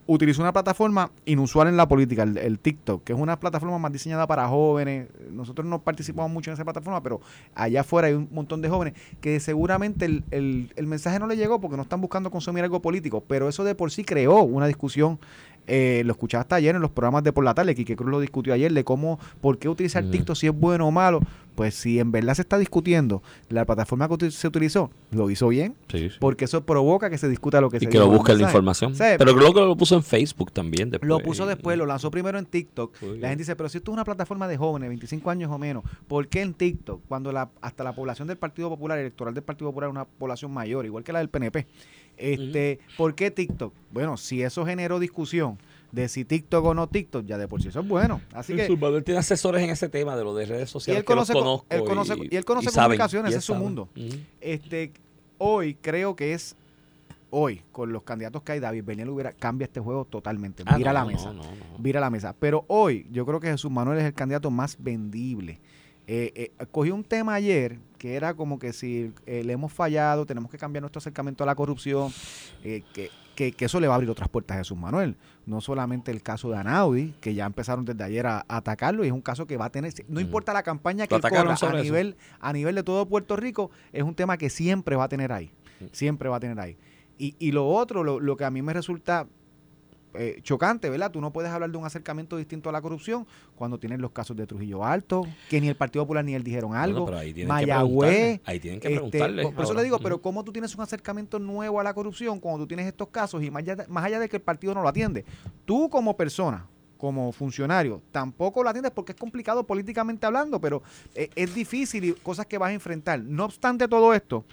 [0.05, 3.93] utilizó una plataforma inusual en la política, el, el TikTok, que es una plataforma más
[3.93, 5.09] diseñada para jóvenes.
[5.31, 7.21] Nosotros no participamos mucho en esa plataforma, pero
[7.55, 11.37] allá afuera hay un montón de jóvenes que seguramente el, el- el mensaje no le
[11.37, 14.67] llegó porque no están buscando consumir algo político, pero eso de por sí creó una
[14.67, 15.19] discusión.
[15.67, 18.53] Eh, lo escuchaste ayer en los programas de por la tarde, Quique Cruz lo discutió
[18.55, 20.13] ayer, de cómo, por qué utilizar Ujú.
[20.13, 21.21] TikTok si es bueno o malo.
[21.55, 25.75] Pues si en verdad se está discutiendo la plataforma que se utilizó, lo hizo bien,
[25.91, 26.17] Sí, sí.
[26.19, 28.95] porque eso provoca que se discuta lo que y se que lo busquen la información.
[28.97, 30.89] Pero creo que lo puso en Facebook también.
[30.89, 31.07] Después.
[31.07, 32.95] lo puso después, lo lanzó primero en TikTok.
[33.19, 35.85] La gente dice, pero si esto es una plataforma de jóvenes, 25 años o menos,
[36.09, 37.03] ¿por qué en TikTok?
[37.07, 40.53] Cuando la, hasta la población del Partido Popular, electoral del Partido Popular, es una población
[40.55, 41.67] mayor, igual que la del PNP.
[42.17, 43.73] Este, ¿Por qué TikTok?
[43.91, 45.59] Bueno, si eso generó discusión
[45.91, 48.21] de si TikTok o no TikTok, ya de por sí eso es bueno.
[48.33, 48.65] Así que...
[48.67, 51.01] Él tiene asesores en ese tema de lo de redes Y sociales.
[51.01, 53.39] él que los conoce, co- conozco él conoce, y, él conoce comunicaciones, y ese él
[53.41, 53.89] es su mundo.
[54.41, 54.93] Este,
[55.39, 56.57] hoy creo que es
[57.31, 60.63] hoy, con los candidatos que hay, David Bernier hubiera, cambia este juego totalmente.
[60.67, 61.33] Ah, Mira no, la mesa.
[61.33, 61.49] no, no.
[61.79, 62.35] Vira la mesa.
[62.39, 65.59] Pero hoy yo creo que Jesús Manuel es el candidato más vendible.
[66.07, 70.27] Eh, eh, cogí un tema ayer que era como que si eh, le hemos fallado,
[70.27, 72.13] tenemos que cambiar nuestro acercamiento a la corrupción,
[72.65, 75.15] eh, que, que- que eso le va a abrir otras puertas a Jesús Manuel.
[75.47, 79.07] No solamente el caso de Anaudi, que ya empezaron desde ayer a, a atacarlo, y
[79.07, 81.71] es un caso que va a tener, no importa la campaña que él corra, a
[81.79, 81.85] eso.
[81.85, 85.31] nivel, a nivel de todo Puerto Rico, es un tema que siempre va a tener
[85.31, 85.53] ahí.
[85.93, 86.77] Siempre va a tener ahí.
[87.19, 89.29] Y, y lo otro, lo, lo que a mí me resulta
[90.15, 91.11] eh, chocante, ¿verdad?
[91.11, 94.37] Tú no puedes hablar de un acercamiento distinto a la corrupción cuando tienes los casos
[94.37, 97.05] de Trujillo Alto, que ni el Partido Popular ni él dijeron Bueno, algo.
[97.07, 98.41] pero ahí tienen que Mayagüez, preguntarle.
[98.45, 99.43] Ahí tienen que Este, preguntarle.
[99.43, 102.41] por por eso le digo, pero ¿cómo tú tienes un acercamiento nuevo a la corrupción
[102.41, 104.75] cuando tú tienes estos casos y más allá de, más allá de que el partido
[104.75, 105.25] no lo atiende?
[105.65, 106.67] Tú como persona,
[106.99, 110.83] como funcionario, tampoco lo atiendes porque es complicado políticamente hablando, pero
[111.15, 113.21] eh, es difícil y cosas que vas a enfrentar.
[113.21, 114.45] No obstante todo esto,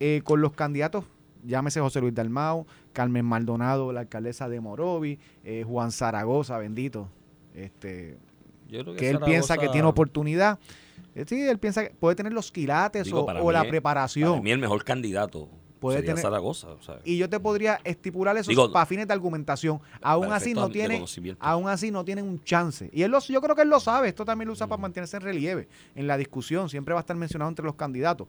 [0.00, 1.04] eh, con los candidatos,
[1.44, 7.08] llámese José Luis Dalmau, Carmen Maldonado, la alcaldesa de Morovi, eh, Juan Zaragoza, bendito,
[7.54, 8.16] este,
[8.68, 10.58] Yo creo que él piensa que tiene oportunidad.
[11.14, 13.64] Eh, Sí, él piensa que puede tener los quilates Digo, o, para o mí la
[13.64, 14.30] preparación.
[14.30, 16.68] Para mí el mejor candidato Puede sería tener- Zaragoza.
[16.68, 19.80] o sea, y yo te podría estipular eso Digo, para fines de argumentación.
[20.00, 21.04] Aún así no tiene,
[21.40, 22.88] aún así no tienen un chance.
[22.92, 24.08] Y él lo, yo creo que él lo sabe.
[24.08, 26.68] Esto también lo usa para mantenerse en relieve en la discusión.
[26.68, 28.28] Siempre va a estar mencionado entre los candidatos.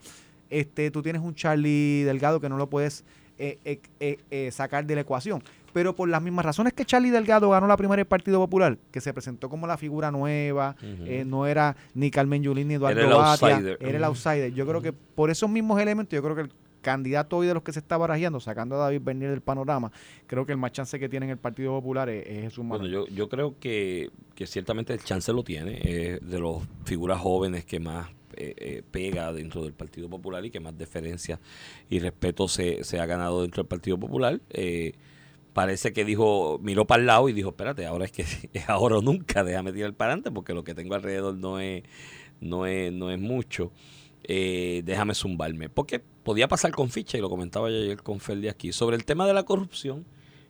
[0.49, 3.05] Este, tú tienes un Charlie Delgado que no lo puedes
[3.43, 5.43] eh, eh, eh, eh, sacar de la ecuación.
[5.73, 9.01] Pero por las mismas razones que Charlie Delgado ganó la primera del Partido Popular, que
[9.01, 13.15] se presentó como la figura nueva, eh, no era ni Carmen Yulín ni Eduardo Era
[13.15, 14.53] Batia, era el outsider.
[14.53, 16.51] Yo creo que por esos mismos elementos, yo creo que el
[16.83, 19.91] candidato hoy de los que se está barajeando, sacando a David Bernier del panorama,
[20.27, 22.83] creo que el más chance que tiene en el Partido Popular es, es Jesús Bueno,
[22.83, 22.91] Manuel.
[22.91, 25.79] yo, yo creo que, que ciertamente el chance lo tiene.
[25.83, 30.51] Es de las figuras jóvenes que más eh, eh, pega dentro del Partido Popular y
[30.51, 31.39] que más deferencia
[31.89, 34.41] y respeto se, se ha ganado dentro del Partido Popular.
[34.49, 34.93] Eh,
[35.53, 38.97] parece que dijo, miró para el lado y dijo, espérate, ahora es que es ahora
[38.97, 41.83] o nunca, déjame tirar para adelante porque lo que tengo alrededor no es,
[42.41, 43.71] no es, no es mucho.
[44.23, 45.69] eh, déjame zumbarme.
[45.69, 48.71] Porque podía pasar con ficha, y lo comentaba yo ayer con Ferdi aquí.
[48.71, 50.05] Sobre el tema de la corrupción,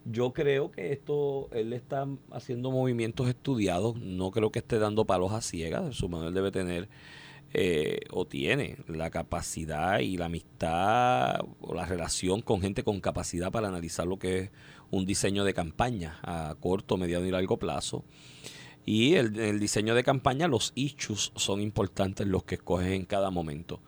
[0.05, 5.31] yo creo que esto, él está haciendo movimientos estudiados, no creo que esté dando palos
[5.31, 6.89] a ciegas, su manual debe tener
[7.53, 13.51] eh, o tiene la capacidad y la amistad o la relación con gente con capacidad
[13.51, 14.51] para analizar lo que es
[14.91, 18.03] un diseño de campaña a corto, mediano y largo plazo.
[18.85, 23.29] Y el, el diseño de campaña, los issues son importantes los que escoges en cada
[23.29, 23.81] momento.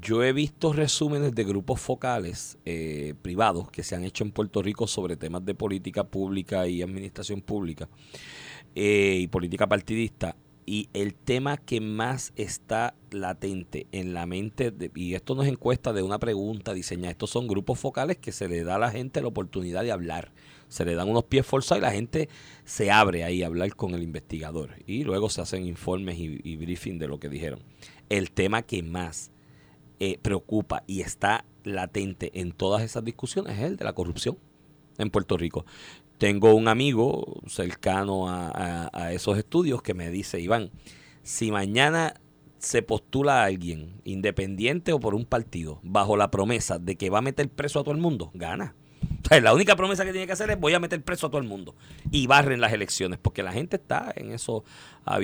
[0.00, 4.62] Yo he visto resúmenes de grupos focales eh, privados que se han hecho en Puerto
[4.62, 7.88] Rico sobre temas de política pública y administración pública
[8.74, 10.36] eh, y política partidista.
[10.66, 15.48] Y el tema que más está latente en la mente, de, y esto no es
[15.48, 18.90] encuesta de una pregunta diseñada, estos son grupos focales que se le da a la
[18.90, 20.32] gente la oportunidad de hablar.
[20.68, 22.28] Se le dan unos pies forzados y la gente
[22.64, 24.70] se abre ahí a hablar con el investigador.
[24.86, 27.60] Y luego se hacen informes y, y briefing de lo que dijeron.
[28.08, 29.30] El tema que más
[30.00, 34.36] eh, preocupa y está latente en todas esas discusiones es el de la corrupción
[34.98, 35.64] en Puerto Rico.
[36.24, 40.70] Tengo un amigo cercano a, a, a esos estudios que me dice, Iván,
[41.22, 42.14] si mañana
[42.56, 47.18] se postula a alguien, independiente o por un partido, bajo la promesa de que va
[47.18, 48.74] a meter preso a todo el mundo, gana.
[49.22, 51.30] O sea, la única promesa que tiene que hacer es voy a meter preso a
[51.30, 51.74] todo el mundo.
[52.10, 54.64] Y barren las elecciones, porque la gente está en eso.
[55.04, 55.16] Ha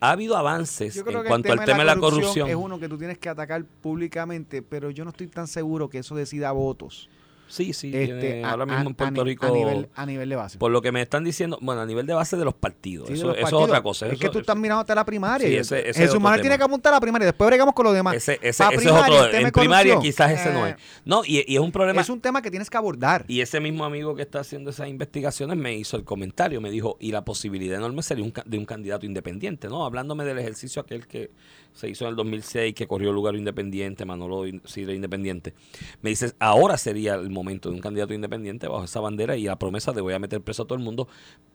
[0.00, 2.48] habido avances en cuanto al tema de la corrupción.
[2.48, 5.98] Es uno que tú tienes que atacar públicamente, pero yo no estoy tan seguro que
[5.98, 7.10] eso decida votos.
[7.48, 9.46] Sí, sí, este, ahora mismo en Puerto a, Rico.
[9.46, 10.58] A nivel, a nivel, de base.
[10.58, 13.08] Por lo que me están diciendo, bueno, a nivel de base de los partidos.
[13.08, 13.62] Sí, eso, los partidos.
[13.62, 14.06] es otra cosa.
[14.06, 15.46] Es eso, que tú estás mirando hasta la primaria.
[15.46, 17.92] Sí, ese, ese Jesús Manuel tiene que apuntar a la primaria, después bregamos con lo
[17.92, 18.16] demás.
[18.16, 19.38] Ese, ese, ese primaria, es otro.
[19.38, 20.74] En primaria quizás ese no es.
[20.74, 22.00] Eh, No, y, y, es un problema.
[22.00, 23.24] Es un tema que tienes que abordar.
[23.28, 26.96] Y ese mismo amigo que está haciendo esas investigaciones me hizo el comentario, me dijo,
[27.00, 29.84] y la posibilidad enorme sería un, de un candidato independiente, ¿no?
[29.84, 31.30] Hablándome del ejercicio aquel que
[31.76, 35.52] se hizo en el 2006, que corrió lugar independiente, Manolo Sidre independiente.
[36.00, 39.58] Me dices, ahora sería el momento de un candidato independiente bajo esa bandera y la
[39.58, 41.08] promesa de voy a meter preso a todo el mundo.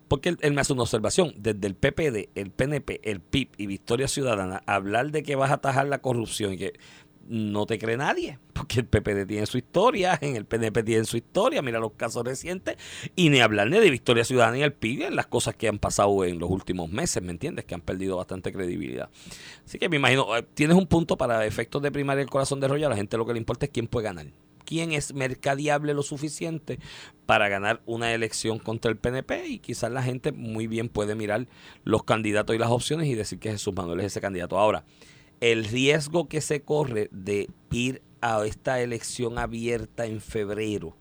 [0.07, 4.07] Porque él, me hace una observación, desde el PPD, el PNP, el PIB y Victoria
[4.07, 6.73] Ciudadana, hablar de que vas a atajar la corrupción y que
[7.27, 11.17] no te cree nadie, porque el PPD tiene su historia, en el PNP tiene su
[11.17, 12.75] historia, mira los casos recientes,
[13.15, 15.79] y ni hablar ni de Victoria Ciudadana y el PIB en las cosas que han
[15.79, 17.65] pasado en los últimos meses, ¿me entiendes?
[17.65, 19.09] Que han perdido bastante credibilidad.
[19.65, 22.67] Así que me imagino, eh, tienes un punto para efectos de primaria el corazón de
[22.67, 24.27] rollo, a la gente lo que le importa es quién puede ganar.
[24.71, 26.79] ¿Quién es mercadiable lo suficiente
[27.25, 29.47] para ganar una elección contra el PNP?
[29.47, 31.49] Y quizás la gente muy bien puede mirar
[31.83, 34.57] los candidatos y las opciones y decir que Jesús Manuel es ese candidato.
[34.57, 34.85] Ahora,
[35.41, 40.95] el riesgo que se corre de ir a esta elección abierta en febrero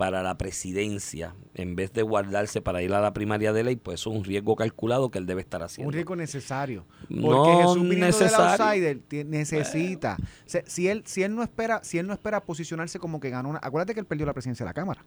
[0.00, 4.00] para la presidencia, en vez de guardarse para ir a la primaria de ley, pues
[4.00, 5.88] es un riesgo calculado que él debe estar haciendo.
[5.88, 6.86] Un riesgo necesario.
[7.00, 8.64] Porque no Jesús necesario.
[8.64, 10.16] outsider necesita.
[10.16, 10.30] Bueno.
[10.46, 13.28] O sea, si él, si él no espera, si él no espera posicionarse como que
[13.28, 13.60] ganó una.
[13.62, 15.04] Acuérdate que él perdió la presidencia de la Cámara.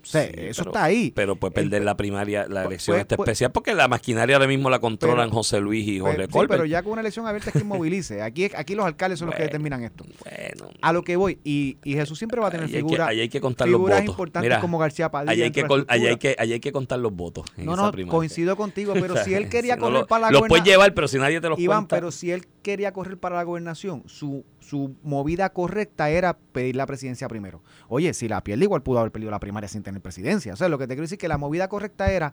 [0.00, 1.12] O sea, sí, eso pero, está ahí.
[1.14, 4.46] Pero puede perder El- la primaria, la elección pues- pues- especial, porque la maquinaria ahora
[4.48, 6.50] mismo la controlan Pero- José Luis y Jorge Pero, sí, Colbert.
[6.50, 8.22] pero ya con una elección abierta es que movilice.
[8.22, 10.04] Aquí, aquí los alcaldes son los que determinan esto.
[10.24, 11.38] Bueno, A lo que voy.
[11.44, 13.68] Y, y Jesús siempre va a tener ahí hay, que, figuras ahí hay que contar
[13.68, 14.00] los votos.
[14.04, 15.32] importantes Mira, como García Padilla.
[15.32, 17.44] ahí hay, que, ahí, hay que, ahí hay que contar los votos.
[17.56, 20.26] En No, esa no, coincido contigo, pero si él quería Si no correr lo- para
[20.26, 21.96] la Los puedes llevar, pero si nadie te los Iván, cuenta.
[21.96, 26.84] pero si él quería correr para la gobernación, su, su movida correcta era pedir la
[26.86, 27.62] presidencia primero.
[27.88, 30.52] Oye, si la pierde, igual pudo haber perdido la primaria sin tener presidencia.
[30.52, 32.32] O sea, lo que te quiero decir es que la movida correcta era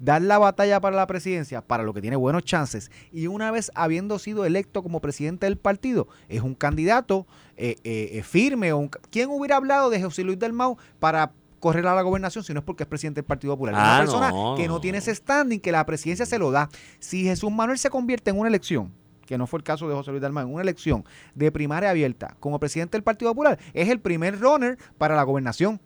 [0.00, 3.70] dar la batalla para la presidencia, para lo que tiene buenos chances, y una vez
[3.74, 8.72] habiendo sido electo como presidente del partido, es un candidato eh, eh, eh, firme.
[8.74, 12.52] Un, ¿Quién hubiera hablado de José Luis del Mau para correr a la gobernación si
[12.52, 13.74] no es porque es presidente del Partido Popular?
[13.74, 14.80] Es Ah, una persona no, que no.
[14.80, 16.68] tiene ese standing, que la presidencia se lo da.
[16.98, 18.92] Si Jesús Manuel se convierte en una elección,
[19.26, 22.58] que no fue el caso de José Luis Dalmán, una elección de primaria abierta como
[22.58, 25.80] presidente del Partido Popular, es el primer runner para la gobernación.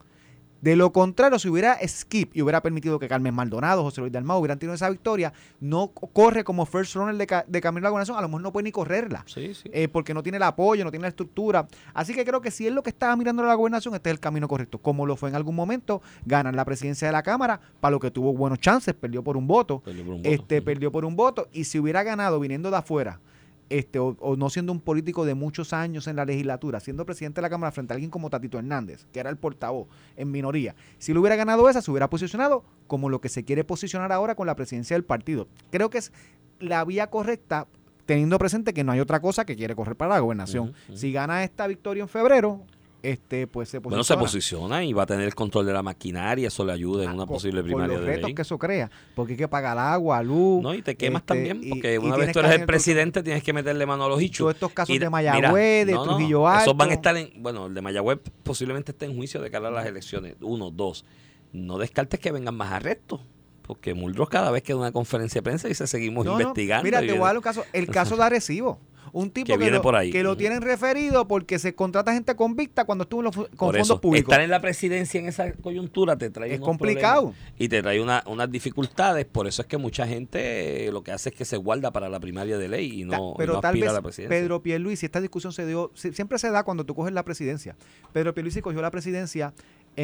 [0.61, 4.41] De lo contrario, si hubiera skip y hubiera permitido que Carmen Maldonado, José Luis Dalmau
[4.41, 7.91] hubieran tenido esa victoria, no corre como first runner de, ca- de camino a la
[7.91, 9.23] gobernación, a lo mejor no puede ni correrla.
[9.27, 9.71] Sí, sí.
[9.73, 11.69] eh, porque no tiene el apoyo, no tiene la estructura.
[11.95, 14.21] Así que creo que si es lo que estaba mirando la gobernación, este es el
[14.21, 14.79] camino correcto.
[14.79, 18.11] Como lo fue en algún momento, ganan la presidencia de la Cámara, para lo que
[18.11, 19.79] tuvo buenos chances, perdió por un voto.
[19.81, 20.29] Perdió por un voto.
[20.35, 21.49] Este, perdió por un voto.
[21.53, 23.21] Y si hubiera ganado viniendo de afuera,
[23.71, 27.37] este, o, o no siendo un político de muchos años en la legislatura, siendo presidente
[27.37, 30.75] de la Cámara frente a alguien como Tatito Hernández, que era el portavoz en minoría,
[30.99, 34.35] si lo hubiera ganado esa, se hubiera posicionado como lo que se quiere posicionar ahora
[34.35, 35.49] con la presidencia del partido.
[35.71, 36.13] Creo que es
[36.61, 37.67] la vía correcta,
[38.07, 40.73] teniendo presente que no hay otra cosa que quiere correr para la gobernación.
[40.95, 42.63] Si gana esta victoria en febrero,
[43.03, 45.83] este pues se Bueno, se posiciona posiciona y va a tener el control de la
[45.83, 48.35] maquinaria, eso le ayuda en una con- posible primaria los de retos ley.
[48.35, 50.63] que eso crea, porque hay que pagar agua, luz.
[50.63, 52.67] No, y te quemas este, también, y- porque y una vez tienes tú eres el
[52.67, 54.39] presidente, tienes que meterle mano a los hichos.
[54.45, 56.63] Todos estos casos Y de Mayagüez, de no, no, Trujillo Alto.
[56.63, 59.69] Esos van a estar en, bueno, el de Mayagüez posiblemente esté en juicio de cara
[59.69, 60.35] a las elecciones.
[60.41, 61.05] Uno, dos.
[61.53, 63.21] No descartes que vengan más arrestos.
[63.63, 66.85] Porque Muldrow cada vez que da una conferencia de prensa dice seguimos No, no, investigando.
[66.85, 67.65] Mira, y te voy a dar un caso.
[67.75, 68.81] El caso de Arecibo.
[69.19, 70.11] Un tipo Que que, viene lo, por ahí.
[70.13, 73.57] que lo tienen referido porque se contrata gente convicta cuando estuvo en los, con Por
[73.75, 74.31] fondos eso, públicos.
[74.33, 77.35] estar en la presidencia en esa coyuntura te trae Es unos complicado.
[77.59, 79.25] y te trae una- unas dificultades.
[79.27, 82.09] Por eso es que mucha gente eh, lo que hace es que se guarda para
[82.09, 84.39] la primaria de ley y no, y pero no tal aspira vez a la presidencia.
[84.39, 87.77] Pedro Pierluisi, esta discusión se dio, si- siempre se da cuando tú coges la presidencia.
[88.13, 89.53] Pedro Pierluisi cogió la presidencia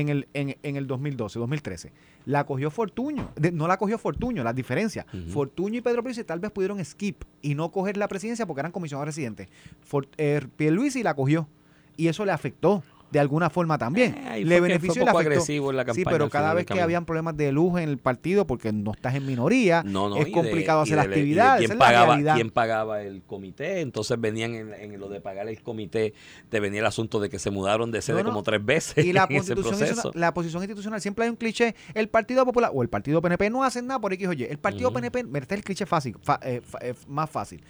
[0.00, 1.92] en el, en, en el 2012, 2013.
[2.26, 5.06] La cogió Fortuño, de- no la cogió Fortuño, las diferencias.
[5.12, 5.30] Ujú.
[5.30, 8.72] Fortuño y Pedro Pierluisi tal vez pudieron skip y no coger la presidencia porque eran
[8.72, 9.48] comisionados residentes.
[9.82, 11.48] For, eh, Pierluisi la cogió
[11.96, 12.82] y eso le afectó
[13.14, 14.12] de alguna forma también.
[14.14, 16.30] Eh, le fue benefició fue y le poco agresivo en la Sí, campaña pero al
[16.30, 19.82] cada vez que habían problemas de luz en el partido porque no estás en minoría,
[19.84, 21.58] No, no, es de- complicado hacer la actividad.
[21.58, 23.80] ¿Quién la pagaba, quién pagaba el comité?
[23.82, 26.12] Entonces venían en, en lo de pagar el comité,
[26.48, 29.12] te venía el asunto de que se mudaron de sede No, como tres veces Y
[29.12, 30.10] la en ese proceso.
[30.14, 33.62] la posición institucional, siempre hay un cliché, el Partido Popular o el Partido PNP no
[33.62, 34.42] hacen nada por X o Y.
[34.42, 34.94] El Partido Ujú.
[34.96, 37.62] PNP, mira, este es el cliché fácil, fa- eh, fa- eh, más fácil.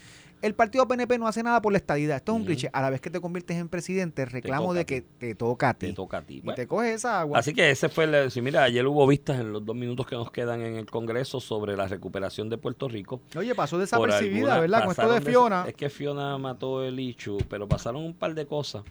[0.45, 2.17] El Partido PNP no hace nada por la estadidad.
[2.17, 2.69] Esto es un cliché.
[2.75, 5.87] A la vez que te conviertes en presidente, reclamo de que te toca a ti.
[5.87, 6.35] Te toca a ti.
[6.35, 7.39] Y Bueno, te coges esa agua.
[7.39, 8.31] Así que ese fue el...
[8.31, 11.41] Si mira, ayer hubo vistas en los dos minutos que nos quedan en el Congreso
[11.41, 13.23] sobre la recuperación de Puerto Rico.
[13.37, 14.83] Oye, pasó desapercibida, alguna- ¿verdad?
[14.83, 15.65] Con esto de Fiona.
[15.67, 18.85] Es que Fiona mató el Ichu, pero pasaron un par de cosas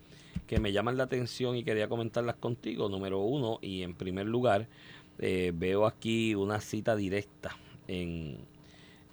[0.47, 2.89] que me llaman la atención y quería comentarlas contigo.
[2.89, 4.67] Número uno, y en primer lugar,
[5.19, 7.55] eh, veo aquí una cita directa
[7.87, 8.39] en,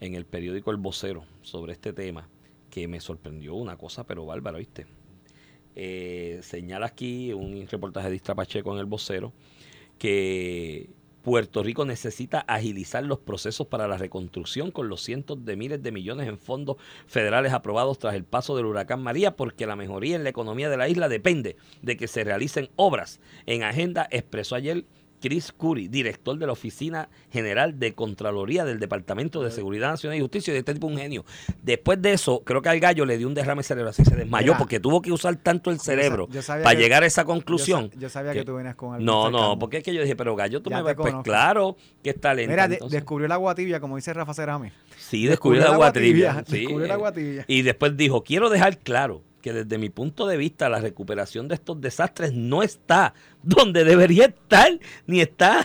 [0.01, 2.29] en el periódico El Vocero sobre este tema
[2.71, 4.87] que me sorprendió una cosa, pero bárbara, ¿viste?
[5.77, 9.33] Eh, señala aquí un reportaje de Istra Pacheco en El Vocero
[9.99, 10.91] que
[11.23, 15.93] Puerto Rico necesita agilizar los procesos para la reconstrucción con los cientos de miles de
[15.93, 20.25] millones en fondos federales aprobados tras el paso del huracán María, porque la mejoría en
[20.25, 24.87] la economía de la isla depende de que se realicen obras en agenda, expresó ayer
[25.21, 30.21] Chris Curry, director de la Oficina General de Contraloría del Departamento de Seguridad Nacional y
[30.21, 31.25] Justicia, y este tipo un genio.
[31.63, 34.47] Después de eso, creo que al gallo le dio un derrame cerebral, así se desmayó,
[34.53, 37.25] Mira, porque tuvo que usar tanto el cerebro yo sabía para que- llegar a esa
[37.25, 37.91] conclusión.
[37.99, 39.05] Yo, sabía que, tú venías con algo.
[39.05, 40.95] No, no, porque es que yo dije, pero Gallo, tú Ya me vas.
[40.95, 42.51] Pues claro que está lento.
[42.51, 44.73] Mira, de- descubrió el agua tibia, como dice Rafa Cerame.
[44.99, 46.45] sí, descubrió el agua tibia.
[46.47, 47.45] sí, Descubrió el agua tibia.
[47.47, 51.55] Y después dijo, quiero dejar claro que desde mi punto de vista la recuperación de
[51.55, 55.65] estos desastres no está donde debería estar, ni está,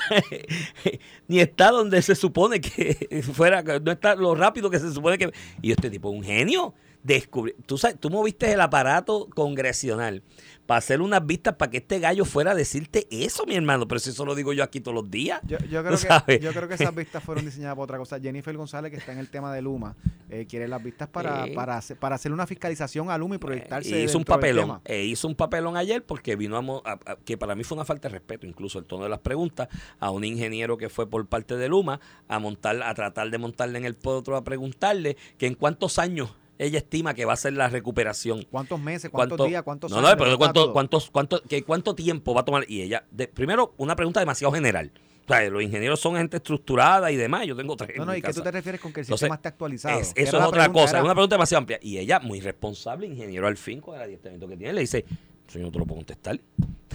[1.27, 5.31] ni está donde se supone que fuera, no está lo rápido que se supone que...
[5.61, 6.73] Y este tipo es un genio.
[7.05, 10.23] Descubrí, tú, sabes, tú moviste el aparato congresional
[10.65, 13.87] para hacer unas vistas para que este gallo fuera a decirte eso, mi hermano.
[13.87, 15.39] Pero si eso lo digo yo aquí todos los días.
[15.43, 18.19] Yo, yo ¿Tú creo que, yo creo que esas vistas fueron diseñadas para otra cosa.
[18.19, 19.95] Jennifer González, que está en el tema de Luma,
[20.31, 21.51] eh, quiere las vistas para, Sí.
[21.51, 24.01] para, hacer, para hacer una fiscalización a Luma y proyectarse.
[24.01, 24.63] hizo un papelón.
[24.65, 24.81] tema.
[24.85, 27.75] E hizo un papelón ayer porque vino a, mo- a- a- que para mí fue
[27.77, 29.67] una falta de respeto, incluso el tono de las preguntas,
[29.99, 33.77] a un ingeniero que fue por parte de Luma a montar, a tratar de montarle
[33.77, 37.53] en el potro a preguntarle que en cuántos años ella estima que va a ser
[37.53, 38.43] la recuperación.
[38.49, 39.09] ¿Cuántos meses?
[39.09, 39.63] ¿Cuántos ¿Cuánto- días?
[39.63, 40.11] ¿Cuántos no, años?
[40.11, 42.65] no, pero ¿Cuánto cuántos, cuánto, que cuánto tiempo va a tomar.
[42.69, 44.91] Y ella, de- primero, una pregunta demasiado general.
[45.27, 47.47] O sea, los ingenieros son gente estructurada y demás.
[47.47, 47.97] Yo tengo tres.
[47.97, 49.99] No, no, ¿y qué tú te refieres con que el Entonces, sistema está actualizado?
[49.99, 51.79] Es- eso es otra pregunta, cosa, es una pregunta demasiado amplia.
[51.81, 55.03] Y ella, muy responsable, ingeniero al fin con el adiestramiento que tiene, le dice,
[55.47, 56.39] señor, no te lo puedo contestar.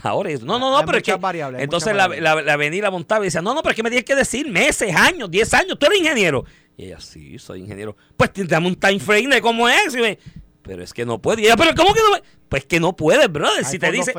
[0.02, 1.12] Ahora, es- no, no, no, Hay pero es que...
[1.58, 3.82] entonces la, la, la venía y la montaba y decía, no, no, pero es que
[3.82, 6.44] me tienes que decir meses, años, 10 años, tú eres ingeniero.
[6.76, 7.96] Y ella, sí, soy ingeniero.
[8.16, 9.94] Pues dame un time frame de cómo es.
[9.94, 10.18] Y me-
[10.62, 11.42] pero es que no puede.
[11.42, 12.10] Y ella, pero ¿cómo que no?
[12.16, 13.58] me-?" Pues que no puedes, brother.
[13.64, 14.12] Hay Si te dice,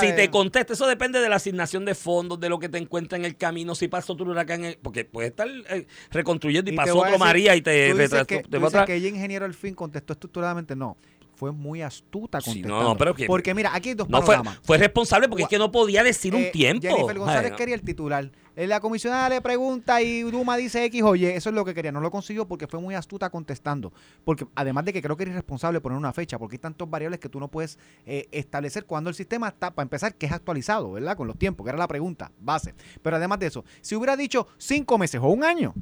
[0.00, 3.16] si te contesta, eso depende de la asignación de fondos, de lo que te encuentra
[3.16, 6.96] en el camino, si pasó tu huracán, el- porque puede estar eh, reconstruyendo y, pasó
[6.98, 8.26] otro decir, María y te retrasó.
[8.26, 10.76] que, te tú dices que ella ingeniero al fin contestó estructuradamente.
[10.76, 10.98] No,
[11.38, 12.82] fue muy astuta Sí, no, contestando.
[12.82, 14.60] no, pero que- Porque mira, aquí hay dos No fue, panoramas.
[14.64, 16.82] fue responsable porque es que no podía decir un Eh, tiempo.
[16.88, 17.56] Jennifer González Ay, no.
[17.56, 18.30] quería el titular.
[18.56, 21.92] Eh, La comisionada le pregunta y Duma dice X, oye, eso es lo que quería.
[21.92, 23.92] No lo consiguió porque fue muy astuta contestando.
[24.24, 27.20] Porque además de que creo que era irresponsable poner una fecha, porque hay tantas variables
[27.20, 30.90] que tú no puedes eh, establecer cuando el sistema está, para empezar, que es actualizado,
[30.90, 31.16] ¿verdad?
[31.16, 32.74] Con los tiempos, que era la pregunta base.
[33.00, 35.72] Pero además de eso, si hubiera dicho cinco meses o un año,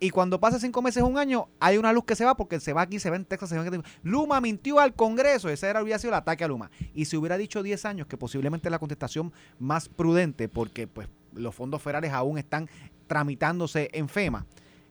[0.00, 2.60] y cuando pasa cinco meses o un año, hay una luz que se va porque
[2.60, 3.82] se va aquí, se va en Texas, se va en...
[4.02, 5.48] Luma mintió al Congreso.
[5.48, 6.70] Ese era, hubiera sido el ataque a Luma.
[6.94, 11.08] Y si hubiera dicho 10 años, que posiblemente es la contestación más prudente, porque pues
[11.34, 12.68] los fondos federales aún están
[13.06, 14.46] tramitándose en FEMA,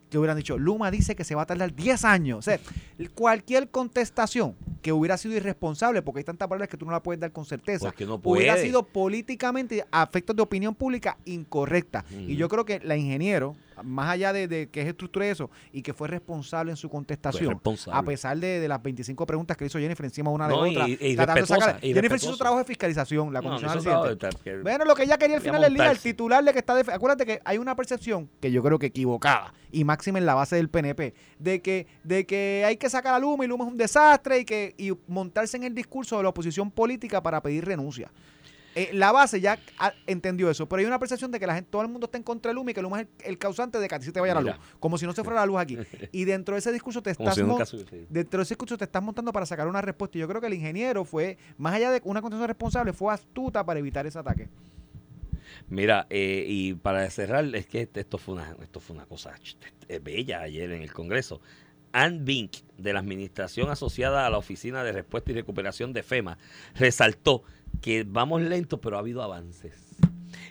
[0.10, 2.40] que hubieran dicho, Luma dice que se va a tardar 10 años.
[2.40, 2.60] O sea,
[3.14, 7.20] cualquier contestación que hubiera sido irresponsable, porque hay tantas palabras que tú no la puedes
[7.20, 7.94] dar con certeza.
[8.06, 12.06] No hubiera sido políticamente, a efectos de opinión pública, incorrecta.
[12.12, 15.50] Y yo creo que la ingeniero, más allá de, de que es estructura de eso,
[15.72, 17.50] y que fue responsable en su contestación,
[17.94, 20.72] a pesar de, de las 25 preguntas que hizo Jennifer encima una de No, y-
[20.72, 23.50] otra, y de sacar- y Jennifer hizo su trabajo de fiscalización, la No,
[24.44, 26.76] que- Bueno, lo que ella quería al final del día, el titular que está...
[26.76, 30.34] def- Acuérdate que hay una percepción, que yo creo que equivocada, y máxima en la
[30.34, 33.72] base del PNP, de que, de que hay que sacar a Luma y Luma es
[33.72, 37.66] un desastre y que y montarse en el discurso de la oposición política para pedir
[37.66, 38.10] renuncia.
[38.78, 41.68] Eh, la base ya ah, entendió eso, pero hay una percepción de que la gente,
[41.72, 43.80] todo el mundo está en contra de Luma y que Luma es el, el causante
[43.80, 45.48] de que a ti se te vaya la luz, como si no se fuera la
[45.48, 45.80] luz aquí.
[46.12, 47.42] Y dentro de ese discurso te estás si
[48.08, 50.20] dentro de ese discurso te estás montando para sacar una respuesta.
[50.20, 53.66] Y yo creo que el ingeniero fue, más allá de una contestación responsable, fue astuta
[53.66, 54.48] para evitar ese ataque.
[55.70, 59.34] Mira, eh, y para cerrar, es que esto fue una, esto fue una cosa
[59.88, 61.42] eh, bella ayer en el Congreso.
[61.94, 66.38] Ann Bink, de la Administración Asociada a la Oficina de Respuesta y Recuperación de FEMA,
[66.76, 67.44] resaltó
[67.82, 69.87] que vamos lentos, pero ha habido avances.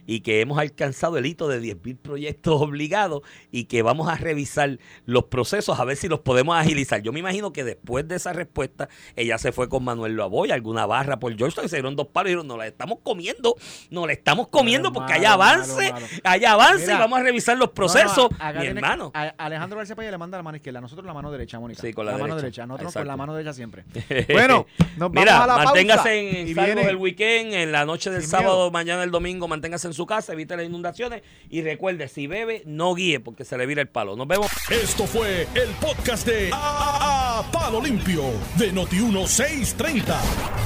[0.07, 4.79] Y que hemos alcanzado el hito de 10.000 proyectos obligados y que vamos a revisar
[5.05, 7.03] los procesos a ver si los podemos agilizar.
[7.03, 10.87] Yo me imagino que después de esa respuesta, ella se fue con Manuel Loaboy, alguna
[10.87, 13.57] barra por Georgetown y se dieron dos palos y dijeron, nos la estamos comiendo,
[13.91, 15.93] nos la estamos comiendo porque hay avance,
[16.25, 18.29] hay avance y vamos a revisar los procesos.
[18.39, 19.13] No, no, Mi hermano.
[19.39, 21.81] Alejandro García Paya le manda la mano izquierda, nosotros la mano derecha, Mónica.
[21.83, 22.43] Sí, con la mano derecha.
[22.43, 23.85] derecha, nosotros con la mano derecha siempre.
[24.33, 24.67] Bueno,
[24.97, 26.15] nos vamos Mira, a la manténgase pausa.
[26.15, 28.71] en y viene- el weekend, en la noche del Sin sábado, miedo.
[28.71, 32.95] mañana el domingo, manténgase en su casa, evite las inundaciones y recuerde, si bebe, no
[32.95, 34.17] guíe porque se le vira el palo.
[34.17, 34.51] Nos vemos.
[34.71, 38.23] Esto fue el podcast de A, Palo Limpio
[38.57, 40.05] de Noti1630.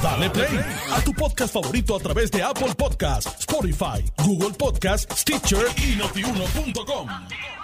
[0.03, 0.59] Dale play
[0.91, 7.60] a tu podcast favorito a través de Apple Podcasts, Spotify, Google Podcasts, Stitcher y notiuno.com.